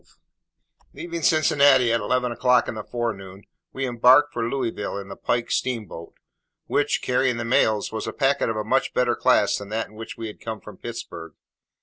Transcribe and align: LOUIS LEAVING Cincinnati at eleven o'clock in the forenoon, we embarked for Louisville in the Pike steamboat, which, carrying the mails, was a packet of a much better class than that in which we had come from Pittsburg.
LOUIS 0.03 0.15
LEAVING 0.95 1.21
Cincinnati 1.21 1.93
at 1.93 1.99
eleven 2.01 2.31
o'clock 2.31 2.67
in 2.67 2.73
the 2.73 2.83
forenoon, 2.83 3.43
we 3.71 3.85
embarked 3.85 4.33
for 4.33 4.49
Louisville 4.49 4.97
in 4.97 5.09
the 5.09 5.15
Pike 5.15 5.51
steamboat, 5.51 6.15
which, 6.65 7.03
carrying 7.03 7.37
the 7.37 7.45
mails, 7.45 7.91
was 7.91 8.07
a 8.07 8.11
packet 8.11 8.49
of 8.49 8.55
a 8.57 8.63
much 8.63 8.95
better 8.95 9.15
class 9.15 9.57
than 9.59 9.69
that 9.69 9.89
in 9.89 9.93
which 9.93 10.17
we 10.17 10.25
had 10.25 10.41
come 10.41 10.59
from 10.59 10.77
Pittsburg. 10.77 11.33